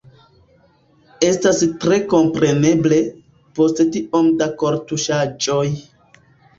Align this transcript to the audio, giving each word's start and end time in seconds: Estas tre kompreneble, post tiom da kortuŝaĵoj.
Estas 1.27 1.59
tre 1.83 1.99
kompreneble, 2.15 3.01
post 3.61 3.85
tiom 3.93 4.35
da 4.43 4.53
kortuŝaĵoj. 4.67 5.67